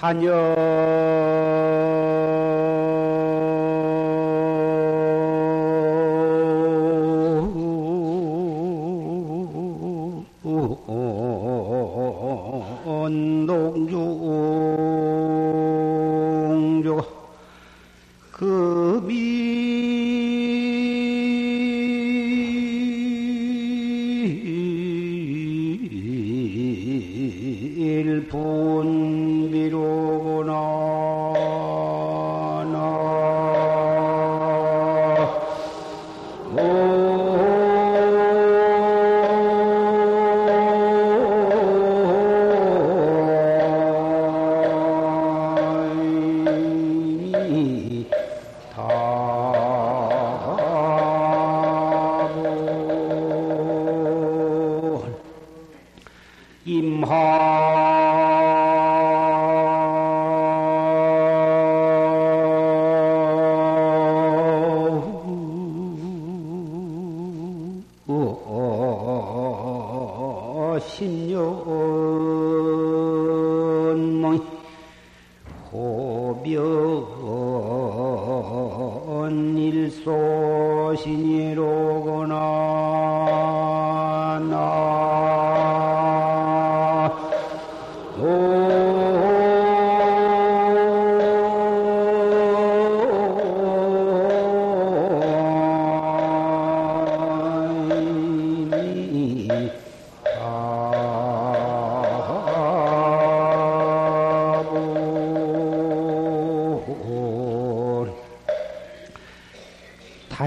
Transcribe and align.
타녀 0.00 0.32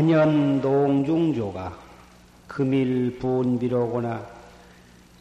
단연동중조가 0.03 1.73
금일 2.47 3.17
분비로거나 3.19 4.25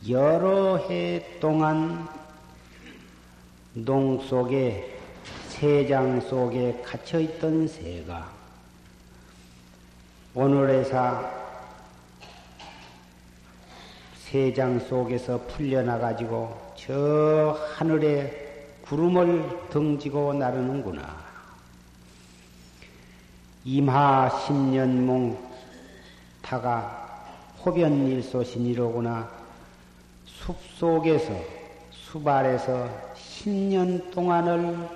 여러 0.09 0.77
해 0.77 1.39
동안 1.39 2.09
농 3.75 4.21
속에 4.21 4.99
세장 5.51 6.21
속에 6.21 6.83
갇혀 6.85 7.21
있던 7.21 7.69
새가 7.69 8.29
오늘에서 10.35 11.31
세장 14.17 14.81
속에서 14.81 15.39
풀려나 15.47 15.99
가지고 15.99 16.75
저 16.75 17.57
하늘에 17.77 18.67
구름을 18.83 19.69
등지고 19.71 20.35
나르는구나. 20.35 21.32
임하 23.65 24.29
십년몽 24.47 25.39
타가 26.43 27.25
호변일소신이로구나 27.65 29.31
숲속에서 30.27 31.33
수발에서 31.93 32.89
십 33.15 33.51
년 33.51 34.11
동안을 34.11 34.89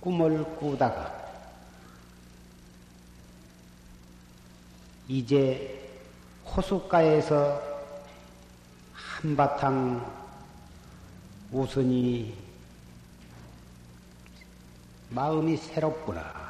꿈을 0.00 0.44
꾸다가 0.56 1.12
이제 5.08 5.80
호숫가에서 6.46 7.60
한바탕 8.92 10.04
웃으니 11.52 12.34
마음이 15.10 15.56
새롭구나. 15.56 16.43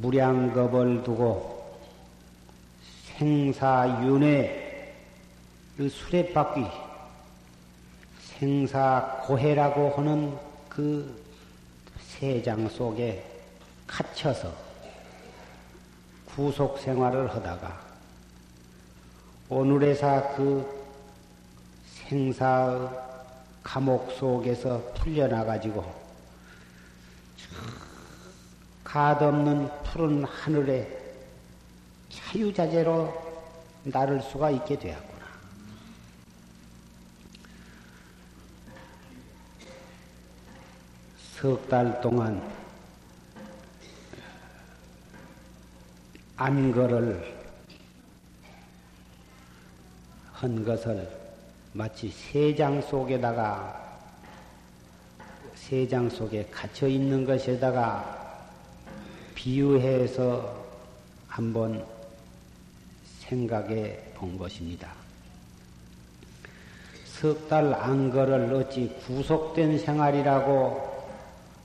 무량겁을 0.00 1.02
두고 1.02 1.78
생사윤회 3.18 4.94
그 5.76 5.88
수레바퀴 5.88 6.66
생사고해라고 8.38 9.90
하는 9.90 10.36
그 10.68 11.22
세장 12.00 12.68
속에 12.68 13.24
갇혀서 13.86 14.52
구속 16.24 16.78
생활을 16.78 17.32
하다가 17.34 17.80
오늘에서 19.48 20.34
그 20.34 20.82
생사의 21.86 22.88
감옥 23.62 24.10
속에서 24.12 24.82
풀려나가지고 24.94 26.01
가없는 28.92 29.70
푸른 29.84 30.22
하늘에 30.22 30.86
자유자재로 32.10 33.22
나를 33.84 34.20
수가 34.20 34.50
있게 34.50 34.78
되었구나. 34.78 35.24
석 41.16 41.68
달 41.70 42.02
동안 42.02 42.42
안거를 46.36 47.34
한 50.34 50.62
것을 50.66 51.08
마치 51.72 52.10
세장 52.10 52.82
속에다가 52.82 54.00
세장 55.54 56.10
속에 56.10 56.46
갇혀 56.50 56.86
있는 56.86 57.24
것에다가 57.24 58.21
비유해서 59.42 60.54
한번 61.26 61.84
생각해 63.18 63.98
본 64.14 64.38
것입니다. 64.38 64.92
석 67.04 67.48
달 67.48 67.74
안거를 67.74 68.54
어찌 68.54 68.88
구속된 69.04 69.78
생활이라고 69.80 71.06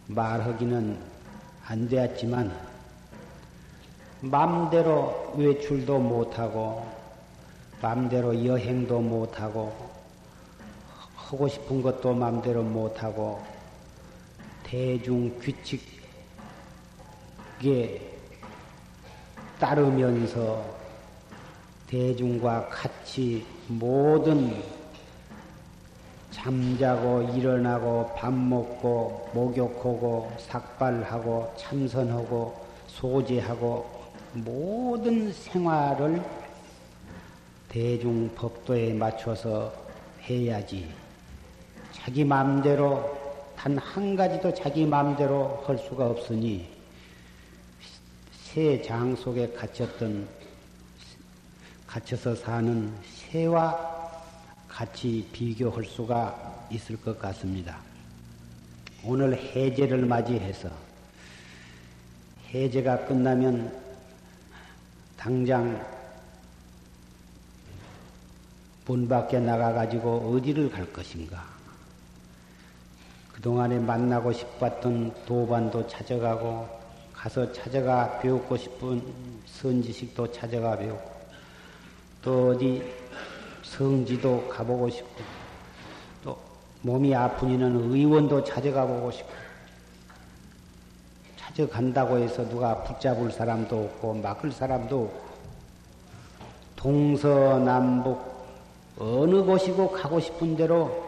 말하기는 0.08 0.98
안 1.68 1.88
되었지만, 1.88 2.52
맘대로 4.22 5.34
외출도 5.38 6.00
못하고, 6.00 6.84
맘대로 7.80 8.44
여행도 8.44 9.00
못하고, 9.02 9.72
하고 11.16 11.48
싶은 11.48 11.84
것도 11.84 12.16
맘대로 12.16 12.64
못하고, 12.64 13.40
대중 14.64 15.38
규칙 15.40 16.07
에 17.66 18.00
따르면서 19.60 20.64
대중과 21.88 22.68
같이 22.68 23.44
모든 23.68 24.62
잠자고 26.30 27.24
일어나고 27.36 28.14
밥 28.16 28.32
먹고 28.32 29.30
목욕하고 29.34 30.32
삭발하고 30.38 31.54
참선하고 31.58 32.68
소재하고 32.88 33.90
모든 34.34 35.32
생활을 35.34 36.22
대중 37.70 38.30
법도에 38.36 38.94
맞춰서 38.94 39.74
해야지. 40.30 40.94
자기 41.92 42.24
마음대로 42.24 43.18
단 43.56 43.76
한 43.80 44.16
가지도 44.16 44.54
자기 44.54 44.86
마음대로 44.86 45.64
할 45.66 45.78
수가 45.80 46.06
없으니 46.06 46.77
새장 48.58 49.16
속에 49.16 49.50
갇혔던 49.50 50.28
갇혀서 51.86 52.34
사는 52.34 52.92
새와 53.04 54.12
같이 54.68 55.30
비교할 55.32 55.86
수가 55.86 56.66
있을 56.72 57.00
것 57.00 57.20
같습니다. 57.20 57.78
오늘 59.04 59.38
해제를 59.38 60.08
맞이해서 60.08 60.72
해제가 62.50 63.06
끝나면 63.06 63.80
당장 65.16 65.80
문 68.88 69.08
밖에 69.08 69.40
나가가지고 69.40 70.34
어디를 70.34 70.72
갈 70.72 70.92
것인가? 70.92 71.46
그동안에 73.34 73.78
만나고 73.78 74.34
싶었던 74.34 75.14
도반도 75.28 75.88
찾아가고 75.88 76.87
가서 77.18 77.52
찾아가 77.52 78.20
배우고 78.20 78.56
싶은 78.56 79.02
선지식도 79.48 80.32
찾아가 80.32 80.78
배우고 80.78 81.12
또 82.22 82.50
어디 82.50 82.84
성지도 83.64 84.48
가보고 84.48 84.90
싶고 84.90 85.24
또 86.24 86.38
몸이 86.84 87.16
아픈 87.16 87.50
이는 87.50 87.76
의원도 87.92 88.44
찾아가 88.44 88.86
보고 88.86 89.12
싶고 89.12 89.32
찾아간다고 91.38 92.18
해서 92.20 92.48
누가 92.48 92.84
붙잡을 92.84 93.32
사람도 93.32 93.86
없고 93.86 94.14
막을 94.14 94.52
사람도 94.52 95.04
없고 95.06 95.28
동서남북 96.76 98.38
어느 99.00 99.44
곳이고 99.44 99.92
가고 99.92 100.20
싶은 100.20 100.56
대로 100.56 101.04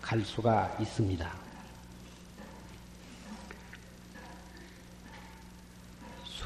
갈 0.00 0.20
수가 0.20 0.76
있습니다. 0.80 1.47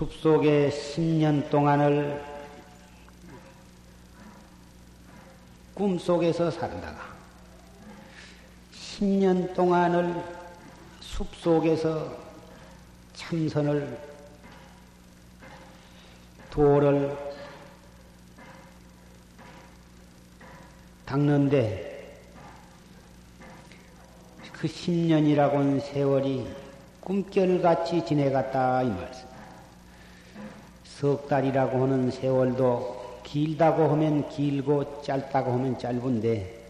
숲속에 0.02 0.68
10년 0.68 1.48
동안을 1.48 2.20
꿈속에서 5.74 6.50
살다가 6.50 7.14
10년 8.72 9.54
동안을 9.54 10.20
숲속에서 11.00 12.16
참선을 13.14 13.96
도를 16.50 17.16
닦는데 21.06 22.18
그 24.52 24.66
10년이라고는 24.66 25.80
세월이 25.80 26.46
꿈결같이 27.00 28.04
지내갔다 28.04 28.82
이 28.82 28.88
말씀. 28.88 29.31
석 31.02 31.26
달이라고 31.26 31.82
하는 31.82 32.12
세월도 32.12 33.22
길다고 33.24 33.90
하면 33.90 34.28
길고 34.28 35.02
짧다고 35.02 35.50
하면 35.50 35.76
짧은데 35.76 36.62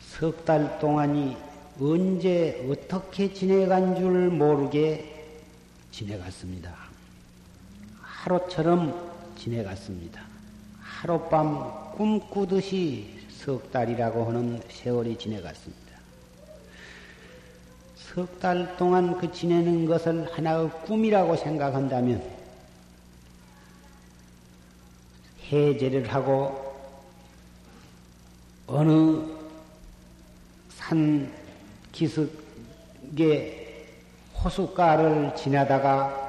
석 0.00 0.44
달 0.44 0.80
동안이 0.80 1.36
언제 1.80 2.66
어떻게 2.68 3.32
지내간 3.32 3.94
줄 3.94 4.30
모르게 4.30 5.14
지내갔습니다. 5.92 6.74
하루처럼 8.02 9.12
지내갔습니다. 9.38 10.20
하룻밤 10.80 11.92
꿈꾸듯이 11.92 13.16
석 13.30 13.70
달이라고 13.70 14.24
하는 14.24 14.60
세월이 14.68 15.16
지내갔습니다. 15.16 15.87
석 18.14 18.40
달 18.40 18.76
동안 18.78 19.18
그 19.18 19.30
지내는 19.30 19.84
것을 19.86 20.32
하나의 20.32 20.70
꿈이라고 20.86 21.36
생각한다면 21.36 22.22
해제를 25.50 26.12
하고 26.12 26.74
어느 28.66 29.22
산 30.70 31.30
기슭의 31.92 32.28
호숫가를 34.42 35.34
지나다가 35.36 36.26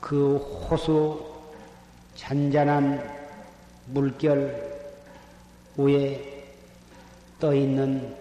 그 0.00 0.36
호수 0.36 1.34
잔잔한 2.14 3.16
물결 3.86 4.76
위에 5.76 6.35
떠 7.38 7.54
있는 7.54 8.14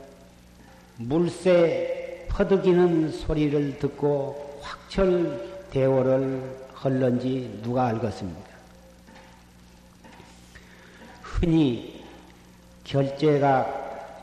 물새 0.97 2.27
퍼득이는 2.29 3.11
소리를 3.11 3.79
듣고 3.79 4.59
확철 4.61 5.65
대오를 5.71 6.41
헐런지 6.83 7.59
누가 7.63 7.87
알겠습니까? 7.87 8.55
흔히 11.21 12.03
결제가 12.83 13.65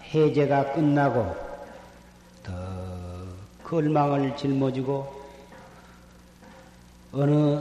해제가 0.04 0.72
끝나고 0.72 1.34
더 2.42 2.52
걸망을 3.64 4.36
짊어지고 4.36 5.22
어느 7.12 7.60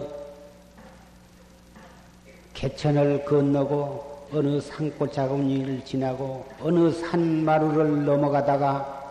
개천을 2.53 3.25
건너고 3.25 4.10
어느 4.33 4.61
산골 4.61 5.11
자금리를 5.11 5.83
지나고 5.83 6.45
어느 6.61 6.89
산마루를 6.91 8.05
넘어가다가 8.05 9.01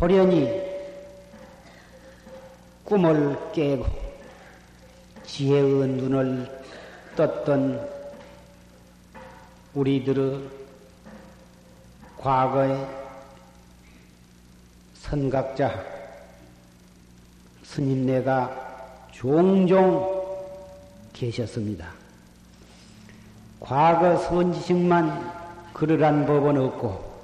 호련히 0.00 0.62
꿈을 2.84 3.38
깨고 3.52 3.86
지혜의 5.24 5.88
눈을 5.88 6.48
떴던 7.14 7.88
우리들의 9.74 10.40
과거의 12.18 12.86
선각자 14.94 15.84
스님네가 17.62 19.08
종종 19.12 20.16
계셨습니다. 21.12 22.05
과거 23.60 24.16
선지식만 24.16 25.32
그러란 25.72 26.26
법은 26.26 26.56
없고 26.58 27.16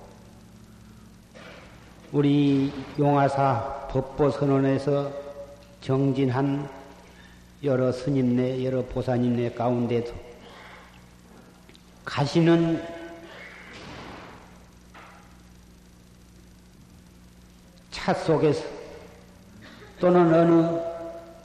우리 2.13 2.73
용화사 2.99 3.89
법보선언에서 3.91 5.11
정진한 5.81 6.69
여러 7.65 7.93
스님네, 7.93 8.65
여러 8.65 8.85
보사님네 8.85 9.53
가운데도 9.53 10.13
가시는 12.05 12.83
차 17.91 18.13
속에서 18.13 18.65
또는 20.01 20.35
어느 20.35 20.81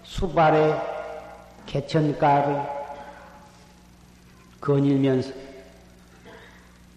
수발의 0.04 0.76
개천가를 1.68 2.77
거닐면서 4.68 5.32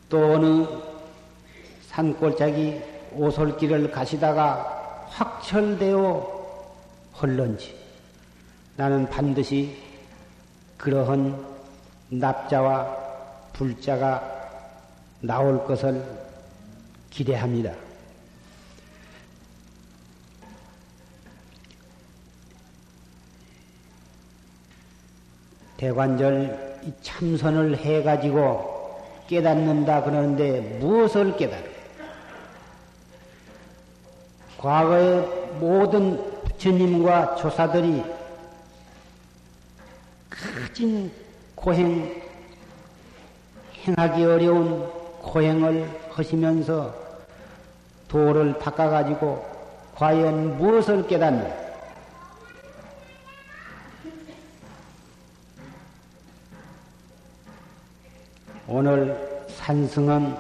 또 0.09 0.33
어느 0.33 0.67
산골짜기 1.87 2.81
오솔길을 3.12 3.93
가시다가 3.93 5.07
확철되어 5.09 6.41
헐런지 7.23 7.79
나는 8.77 9.09
반드시 9.09 9.77
그러한 10.79 11.47
납자와 12.09 12.97
불자가 13.53 14.41
나올 15.21 15.65
것을 15.65 16.05
기대합니다. 17.11 17.73
대관절 25.77 26.70
참선을 27.03 27.77
해가지고 27.77 29.01
깨닫는다 29.27 30.03
그러는데 30.03 30.61
무엇을 30.81 31.37
깨달아? 31.37 31.63
과거의 34.59 35.21
모든 35.59 36.43
부처님과 36.45 37.37
조사들이 37.37 38.03
크진 40.29 41.11
고행, 41.55 42.23
행하기 43.87 44.25
어려운 44.25 44.87
고행을 45.21 45.89
하시면서 46.11 46.95
도를 48.09 48.59
닦아가지고 48.59 49.47
과연 49.95 50.59
무엇을 50.59 51.07
깨닫는가? 51.07 51.70
오늘 58.73 59.47
산승은 59.49 60.37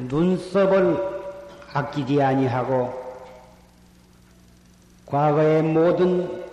눈썹을 0.00 0.98
아끼지 1.72 2.20
아니하고 2.20 2.92
과거의 5.06 5.62
모든 5.62 6.44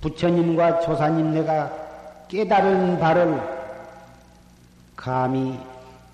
부처님과 0.00 0.80
조사님 0.80 1.32
내가 1.32 1.72
깨달은 2.26 2.98
바를 2.98 3.40
감히 4.96 5.56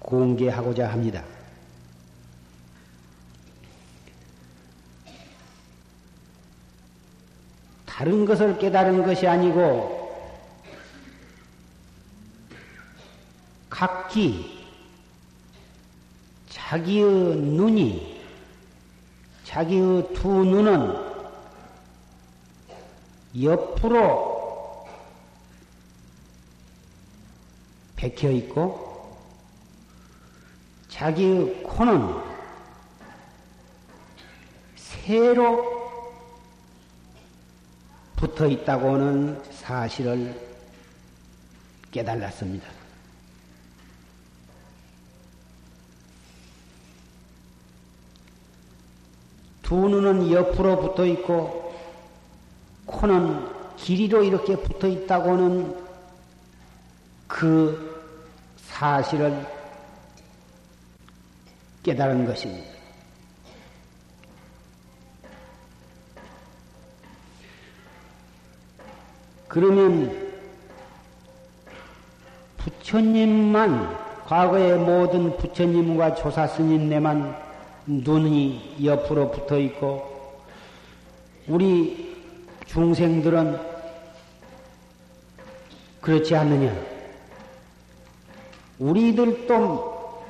공개하고자 0.01 0.89
합니다. 0.89 1.23
다른 7.87 8.27
것을 8.27 8.59
깨달은 8.59 9.07
것이 9.07 9.27
아니고 9.27 10.00
각기 13.81 14.63
자기의 16.51 17.07
눈이 17.37 18.21
자기의 19.45 20.13
두 20.13 20.29
눈은 20.29 20.95
옆으로 23.43 24.87
백혀 27.97 28.31
있고 28.33 29.17
자기의 30.91 31.63
코는 31.63 32.23
새로 34.77 36.13
붙어 38.15 38.47
있다고 38.47 38.99
는 38.99 39.43
사실을 39.51 40.39
깨달았습니다. 41.91 42.80
두 49.71 49.77
눈은 49.89 50.33
옆으로 50.33 50.81
붙어 50.81 51.07
있고 51.07 51.73
코는 52.87 53.77
길이로 53.77 54.25
이렇게 54.25 54.57
붙어 54.57 54.89
있다고는 54.89 55.77
그 57.29 58.13
사실을 58.57 59.47
깨달은 61.85 62.27
것입니다. 62.27 62.69
그러면 69.47 70.33
부처님만 72.57 73.97
과거의 74.27 74.79
모든 74.79 75.37
부처님과 75.37 76.17
조사 76.17 76.49
스님네만 76.49 77.50
눈이 77.91 78.77
옆으로 78.85 79.33
붙어 79.33 79.59
있고 79.59 80.45
우리 81.49 82.17
중생들은 82.67 83.59
그렇지 86.01 86.37
않느냐? 86.37 86.73
우리들도 88.79 90.25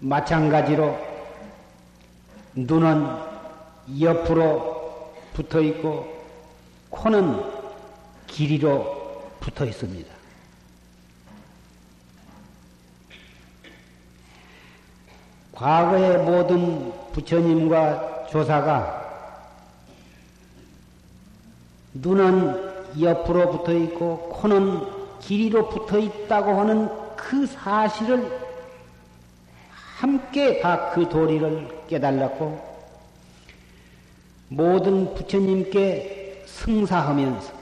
마찬가지로 0.00 0.98
눈은 2.54 3.06
옆으로 4.00 5.14
붙어 5.32 5.62
있고 5.62 6.12
코는 6.90 7.42
길이로 8.26 9.30
붙어 9.40 9.64
있습니다. 9.64 10.21
과거의 15.62 16.18
모든 16.18 16.92
부처님과 17.12 18.26
조사가 18.30 19.00
눈은 21.94 23.00
옆으로 23.00 23.52
붙어 23.52 23.72
있고 23.72 24.28
코는 24.40 24.80
길이로 25.20 25.68
붙어 25.68 26.00
있다고 26.00 26.58
하는 26.58 26.88
그 27.14 27.46
사실을 27.46 28.40
함께 29.98 30.58
다 30.60 30.90
그 30.92 31.08
도리를 31.08 31.86
깨달았고 31.86 32.72
모든 34.48 35.14
부처님께 35.14 36.42
승사하면서 36.44 37.52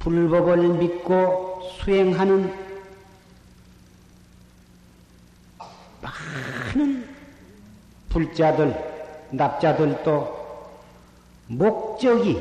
불법을 0.00 0.68
믿고 0.68 1.62
수행하는 1.78 2.61
많은 6.02 7.08
불자들, 8.08 8.74
납자들도 9.30 10.42
목적이 11.46 12.38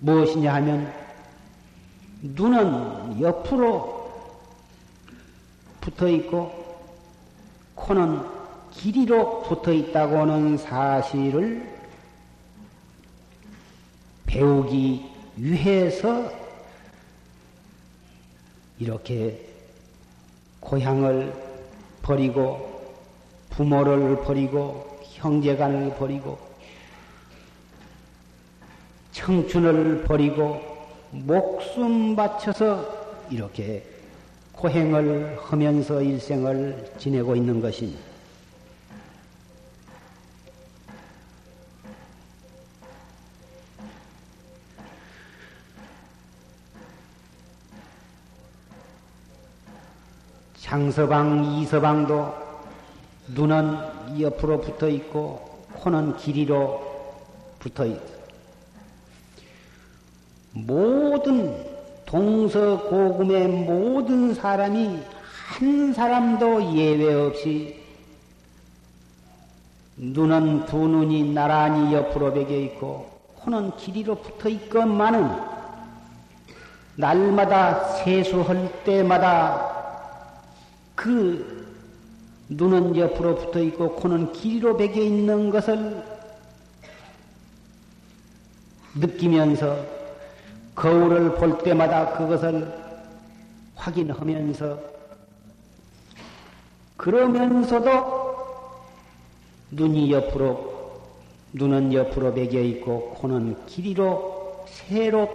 무엇이냐 0.00 0.54
하면 0.54 0.92
눈은 2.22 3.20
옆으로 3.20 4.00
붙어 5.80 6.08
있고 6.08 6.60
코는 7.74 8.22
길이로 8.72 9.42
붙어 9.42 9.72
있다고 9.72 10.18
하는 10.18 10.58
사실을 10.58 11.68
배우기 14.26 15.06
위해서 15.36 16.30
이렇게 18.78 19.49
고향을 20.60 21.32
버리고 22.02 22.70
부모를 23.50 24.22
버리고 24.22 25.00
형제간을 25.02 25.94
버리고 25.96 26.38
청춘을 29.12 30.04
버리고 30.04 30.60
목숨 31.10 32.14
바쳐서 32.14 33.26
이렇게 33.30 33.84
고행을 34.52 35.38
하면서 35.40 36.00
일생을 36.02 36.92
지내고 36.98 37.34
있는 37.34 37.60
것입니다. 37.60 38.09
장서방, 50.70 51.56
이서방도 51.56 52.32
눈은 53.34 54.20
옆으로 54.20 54.60
붙어 54.60 54.88
있고 54.88 55.64
코는 55.74 56.16
길이로 56.16 56.80
붙어 57.58 57.84
있어. 57.86 58.00
모든 60.52 61.66
동서고금의 62.06 63.48
모든 63.48 64.32
사람이 64.32 65.00
한 65.48 65.92
사람도 65.92 66.76
예외 66.76 67.14
없이 67.14 67.82
눈은 69.96 70.66
두 70.66 70.76
눈이 70.86 71.32
나란히 71.34 71.92
옆으로 71.92 72.32
베겨 72.32 72.54
있고 72.54 73.10
코는 73.40 73.76
길이로 73.76 74.14
붙어 74.14 74.48
있건만은 74.48 75.36
날마다 76.94 77.88
세수할 78.04 78.84
때마다 78.84 79.69
그 81.00 81.66
눈은 82.50 82.94
옆으로 82.94 83.36
붙어 83.36 83.58
있고 83.60 83.96
코는 83.96 84.34
길이로 84.34 84.76
베겨 84.76 85.00
있는 85.00 85.48
것을 85.48 86.04
느끼면서 88.94 89.82
거울을 90.74 91.36
볼 91.36 91.56
때마다 91.56 92.18
그것을 92.18 92.70
확인하면서 93.76 94.78
그러면서도 96.98 98.30
눈이 99.70 100.12
옆으로 100.12 101.00
눈은 101.54 101.94
옆으로 101.94 102.34
베겨 102.34 102.60
있고 102.60 103.14
코는 103.14 103.64
길이로 103.64 104.66
새로 104.66 105.30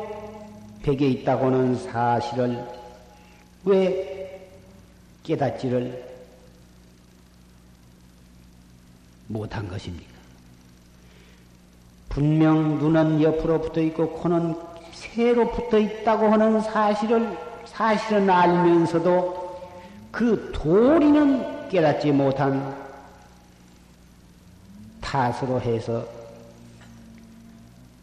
베겨 0.84 1.06
있다고는 1.06 1.76
사실을 1.78 2.64
왜 3.64 4.15
깨닫지를 5.26 6.16
못한 9.28 9.68
것입니다. 9.68 10.14
분명 12.10 12.78
눈은 12.78 13.22
옆으로 13.22 13.60
붙어 13.60 13.82
있고 13.82 14.12
코는 14.12 14.56
새로 14.94 15.52
붙어 15.52 15.78
있다고 15.80 16.32
하는 16.32 16.62
사실을 16.62 17.38
사실은 17.66 18.30
알면서도 18.30 19.46
그 20.12 20.52
도리는 20.54 21.68
깨닫지 21.68 22.12
못한 22.12 22.86
탓으로 25.02 25.60
해서 25.60 26.08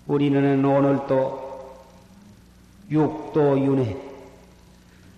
우리는 0.07 0.62
오늘도 0.62 1.73
육도 2.91 3.59
윤회 3.61 3.97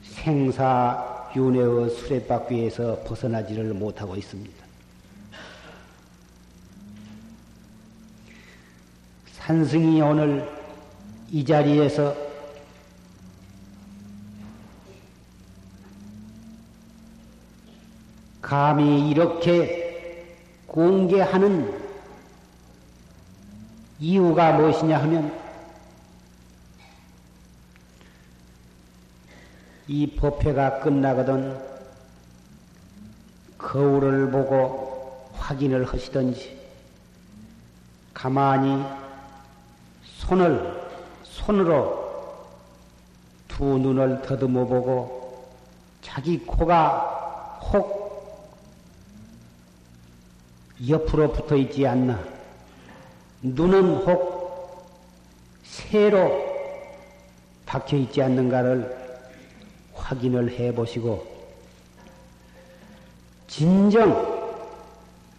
생사 0.04 1.13
윤회의 1.36 1.90
수레바퀴에서 1.90 3.02
벗어나지를 3.04 3.74
못하고 3.74 4.14
있습니다. 4.14 4.64
산승이 9.32 10.00
오늘 10.00 10.48
이 11.30 11.44
자리에서 11.44 12.14
감히 18.40 19.10
이렇게 19.10 20.36
공개하는 20.66 21.74
이유가 23.98 24.52
무엇이냐 24.52 24.98
하면 25.02 25.43
이 29.86 30.06
법회가 30.16 30.80
끝나거든 30.80 31.58
거울을 33.58 34.30
보고 34.30 35.30
확인을 35.34 35.84
하시던지 35.84 36.58
가만히 38.12 38.84
손을 40.04 40.82
손으로 41.22 42.04
두 43.48 43.64
눈을 43.64 44.22
더듬어 44.22 44.64
보고 44.64 45.48
자기 46.00 46.38
코가 46.38 47.60
혹 47.72 48.04
옆으로 50.88 51.32
붙어 51.32 51.56
있지 51.56 51.86
않나. 51.86 52.18
눈은 53.42 53.96
혹 54.04 54.88
새로 55.62 56.42
박혀 57.66 57.96
있지 57.96 58.22
않는가를 58.22 59.03
확인을 60.04 60.50
해 60.50 60.72
보시고 60.74 61.26
진정 63.48 64.34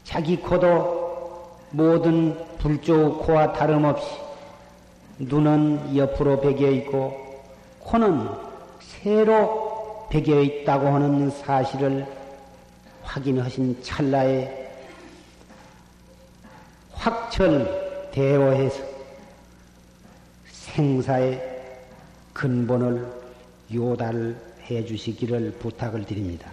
자기 0.04 0.38
코도 0.38 1.60
모든 1.70 2.36
불조 2.58 3.20
코와 3.20 3.54
다름없이 3.54 4.08
눈은 5.20 5.96
옆으로 5.96 6.42
베겨 6.42 6.68
있고 6.72 7.44
코는 7.80 8.28
새로 8.80 10.08
베겨 10.10 10.42
있다고 10.42 10.88
하는 10.88 11.30
사실을 11.30 12.08
확인하신 13.04 13.84
찰나에 13.84 14.66
확철 16.92 18.10
대오해서 18.12 18.84
생사의 20.48 21.56
근본을 22.34 23.08
요달 23.74 24.36
해 24.70 24.84
주시기를 24.84 25.52
부탁을 25.60 26.06
드립니다. 26.06 26.50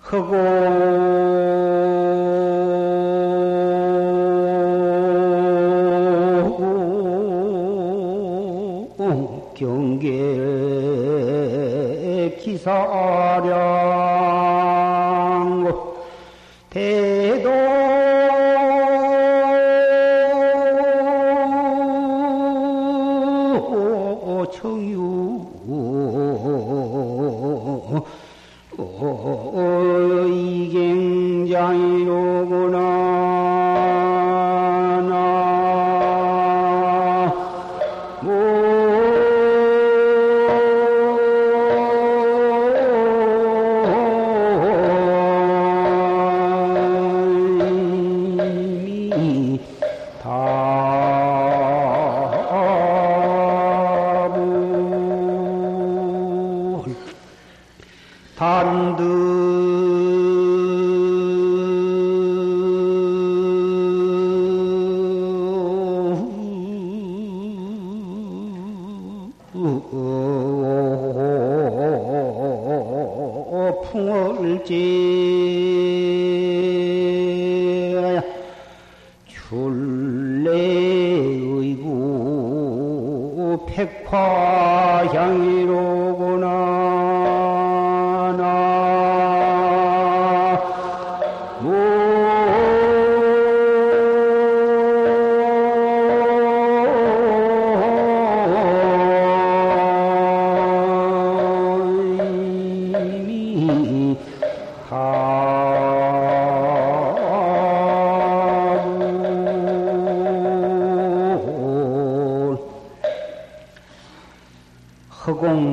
흑고 0.00 0.32
경계 9.54 10.10
기사량 12.40 13.71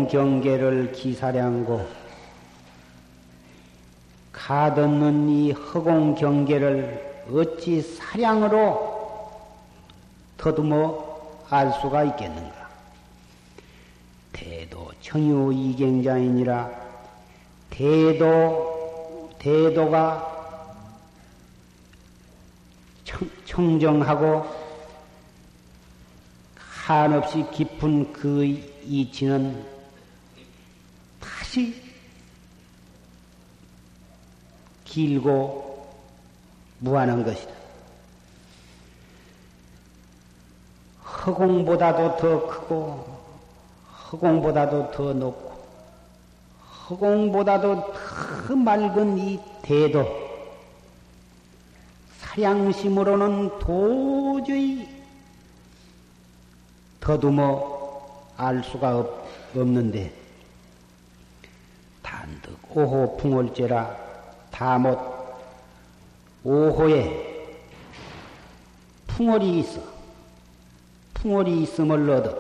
경계를 0.08 0.92
기사량고 0.92 1.88
가뒀는 4.32 5.30
이 5.30 5.52
허공 5.52 6.16
경계를 6.16 7.26
어찌 7.32 7.82
사량으로 7.82 9.32
더듬어 10.38 11.06
알 11.50 11.72
수가 11.74 12.04
있겠는가? 12.06 12.70
대도 14.34 14.90
청유 15.02 15.54
이경자이니라 15.54 16.72
대도 17.70 19.30
대도가 19.38 20.30
청, 23.04 23.30
청정하고 23.46 24.59
한없이 26.90 27.46
깊은 27.52 28.12
그 28.14 28.44
이치는 28.84 29.64
다시 31.20 31.80
길고 34.86 35.88
무한한 36.80 37.24
것이다. 37.24 37.54
허공보다도 41.04 42.18
더 42.18 42.48
크고 42.48 43.20
허공보다도 44.12 44.90
더 44.90 45.14
높고 45.14 45.64
허공보다도 46.90 47.94
더 47.94 48.56
맑은 48.56 49.16
이 49.20 49.40
대도 49.62 50.08
사량심으로는 52.18 53.60
도저히 53.60 54.99
더듬어 57.10 58.22
알 58.38 58.64
수가 58.64 59.00
없, 59.00 59.58
없는데 59.58 60.14
오호 62.72 63.18
풍월제라 63.18 63.98
다못 64.52 65.00
오호에 66.44 67.58
풍월이 69.08 69.60
있어. 69.60 69.82
풍월이 71.16 71.64
있음을 71.64 72.08
얻어. 72.12 72.38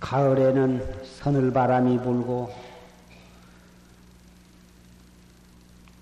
가을에는 0.00 1.04
서늘바람이 1.04 1.98
불고 1.98 2.69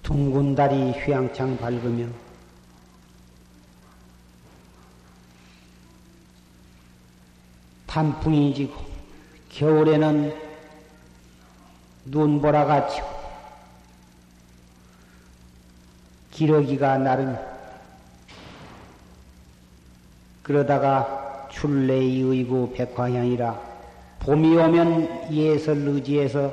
둥근 0.09 0.55
달이 0.55 0.93
휘황창 0.93 1.59
밝으며 1.59 2.07
단풍이 7.87 8.55
지고 8.55 8.75
겨울에는 9.51 10.35
눈보라가 12.07 12.89
치고 12.89 13.07
기러기가 16.31 16.97
나름 16.97 17.37
그러다가 20.43 21.51
의구 22.23 22.73
백화향이라 22.73 23.61
봄이 24.21 24.57
오면 24.57 25.35
예설 25.35 25.87
의지에서 25.87 26.51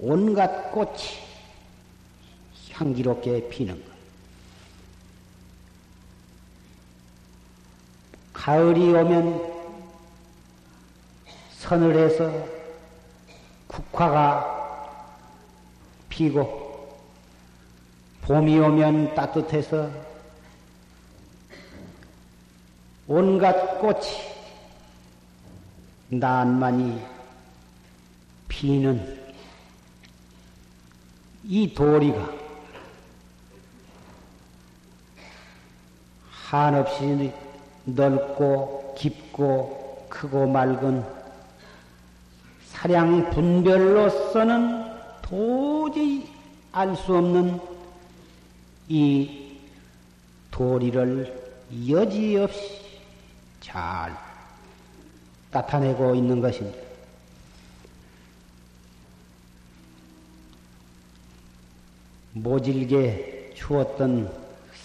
온갖 0.00 0.72
꽃이 0.72 1.23
향기롭게 2.74 3.48
피는 3.48 3.74
것. 3.74 3.94
가을이 8.32 8.92
오면 8.92 9.54
서늘해서 11.58 12.30
국화가 13.66 14.52
피고 16.08 16.98
봄이 18.22 18.58
오면 18.58 19.14
따뜻해서 19.14 19.90
온갖 23.06 23.78
꽃이 23.80 24.00
난만이 26.08 27.02
피는 28.48 29.24
이 31.44 31.74
도리가 31.74 32.43
한없이 36.54 37.32
넓고 37.84 38.94
깊고 38.96 40.06
크고 40.08 40.46
맑은 40.46 41.04
차량 42.70 43.28
분별로서는 43.30 44.84
도저히 45.22 46.28
알 46.72 46.94
수 46.96 47.16
없는 47.16 47.60
이 48.88 49.58
도리를 50.50 51.54
여지없이 51.88 52.80
잘 53.60 54.16
나타내고 55.50 56.14
있는 56.14 56.40
것입니다. 56.40 56.78
모질게 62.32 63.52
추웠던 63.54 64.30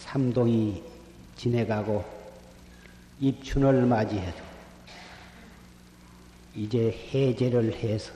삼동이 0.06 0.84
지내가고 1.40 2.04
입춘을 3.22 3.86
맞이해도 3.86 4.38
이제 6.54 6.92
해제를 7.14 7.74
해서 7.76 8.12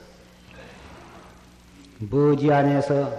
머지안에서 2.00 3.10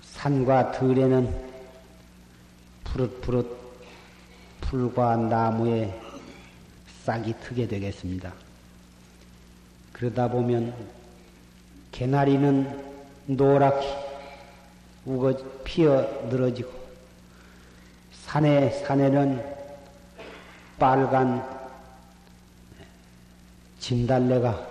산과 0.00 0.72
들에는 0.72 1.48
푸릇푸릇 2.84 3.58
풀과 4.62 5.16
나무에 5.16 5.94
싹이 7.04 7.34
트게 7.42 7.68
되겠습니다. 7.68 8.32
그러다 9.92 10.28
보면 10.28 10.74
개나리는 11.92 12.96
노랗게 13.26 14.07
우거 15.08 15.34
피어 15.64 16.02
늘어지고 16.28 16.70
산에 18.12 18.68
산에는 18.68 19.42
빨간 20.78 21.42
진달래가 23.80 24.66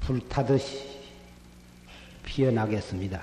불타듯이 0.00 0.98
피어나겠습니다. 2.24 3.22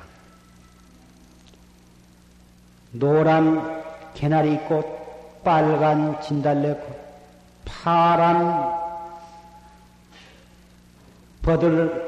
노란 2.91 3.83
개나리꽃, 4.13 5.43
빨간 5.43 6.21
진달래꽃, 6.21 6.97
파란 7.65 8.78
버들 11.49 12.07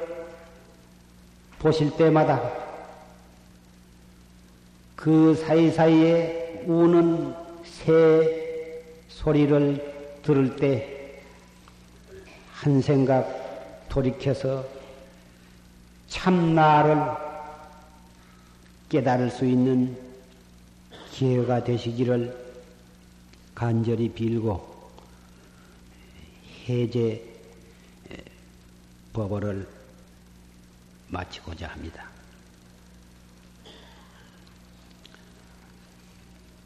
보실 1.58 1.90
때마다 1.98 2.40
그 4.96 5.34
사이사이에 5.34 6.66
우는 6.68 7.34
새 7.66 8.84
소리를 9.08 10.22
들을 10.22 10.56
때 10.58 11.02
한 12.54 12.80
생각 12.84 13.90
돌이켜서 13.90 14.64
참나를 16.08 16.96
깨달을 18.90 19.32
수 19.32 19.48
있는 19.48 19.98
기회가 21.10 21.64
되시기를 21.64 22.38
간절히 23.56 24.10
빌고 24.10 24.64
해제 26.70 27.31
법어를 29.14 29.68
마치고자 31.10 31.68
합니다. 31.68 32.06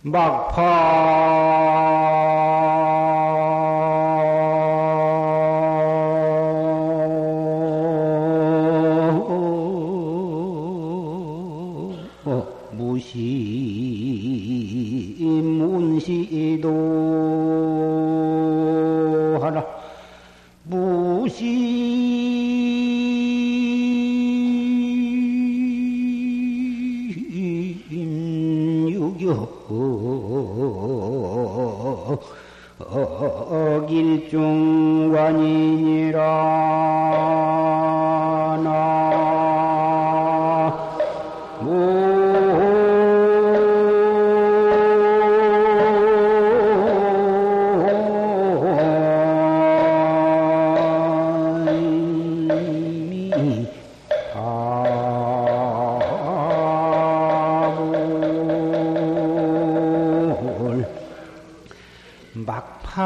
막파 0.03 0.65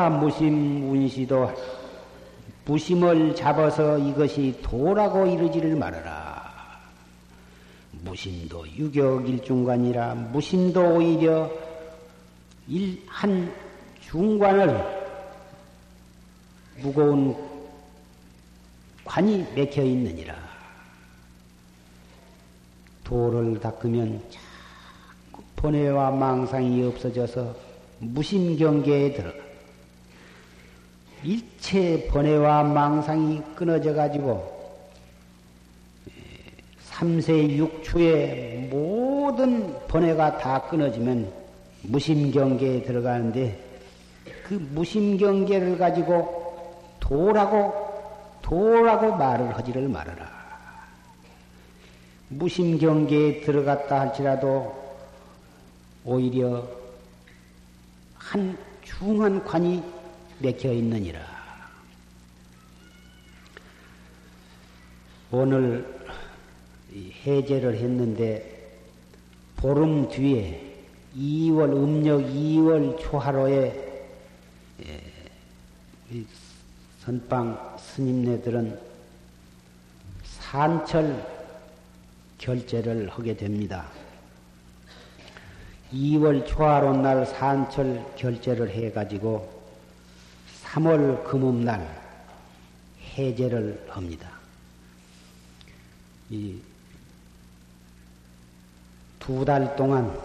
무심 0.07 0.89
운시도 0.89 1.51
무심을 2.63 3.35
잡아서 3.35 3.97
이것이 3.97 4.57
도라고 4.62 5.25
이르지를 5.25 5.75
말아라. 5.75 6.39
무심도 8.03 8.67
유격일중관이라 8.67 10.13
무심도 10.15 10.95
오히려 10.95 11.51
일, 12.67 13.03
한 13.07 13.51
중관을 14.01 14.99
무거운 16.81 17.35
관이 19.03 19.43
맥혀 19.55 19.81
있느니라. 19.81 20.35
도를 23.03 23.59
닦으면 23.59 24.21
자꾸 24.29 25.43
번뇌와 25.55 26.12
망상이 26.12 26.83
없어져서 26.83 27.55
무심경계에 27.99 29.13
들어가. 29.13 29.38
일체 31.23 32.08
번뇌와 32.08 32.63
망상이 32.63 33.41
끊어져 33.55 33.93
가지고 33.93 34.60
삼세 36.82 37.55
육추의 37.58 38.69
모든 38.71 39.73
번뇌가 39.88 40.38
다 40.38 40.62
끊어지면 40.67 41.32
무심경계에 41.84 42.84
들어가는데 42.84 43.58
그 44.43 44.53
무심경계를 44.53 45.77
가지고 45.77 46.84
도라고 46.99 47.89
도라고 48.41 49.15
말을 49.15 49.55
하지를 49.55 49.88
말아라. 49.88 50.27
무심경계에 52.29 53.41
들어갔다 53.41 54.01
할지라도 54.01 54.75
오히려 56.03 56.67
한 58.15 58.58
중한 58.84 59.43
관이 59.43 59.84
맥혀 60.39 60.71
있느니라. 60.71 61.19
오늘 65.32 65.86
해제를 67.25 67.75
했는데 67.75 68.71
보름 69.58 70.10
뒤에 70.10 70.75
2월 71.15 71.73
음력 71.73 72.21
2월 72.21 72.97
초하루에 72.99 74.08
예, 74.86 76.23
선방 76.99 77.78
스님네들은 77.78 78.80
산철 80.23 81.39
결제를 82.38 83.10
하게 83.10 83.36
됩니다. 83.36 83.88
2월 85.93 86.47
초하루 86.47 86.95
날 86.97 87.25
산철 87.25 88.13
결제를 88.15 88.69
해가지고 88.69 89.58
3월 90.73 91.23
금음날 91.23 91.82
해제를 93.17 93.88
합니다. 93.89 94.29
이 96.29 96.60
두 99.19 99.45
달 99.45 99.75
동안 99.75 100.17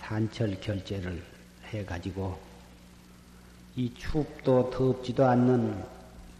산철 0.00 0.60
결제를 0.60 1.22
해가지고 1.66 2.38
이 3.76 3.92
춥도 3.94 4.70
덥지도 4.70 5.24
않는 5.26 5.84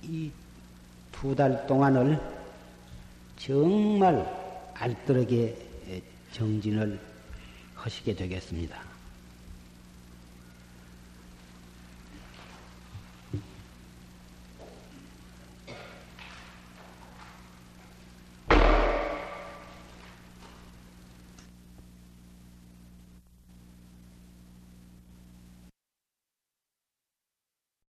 이 0.03 0.31
두 1.13 1.35
달 1.37 1.67
동안을 1.67 2.19
정말 3.39 4.27
알뜰하게 4.75 5.57
정진을 6.33 6.99
하시게 7.77 8.15
되겠습니다. 8.17 8.92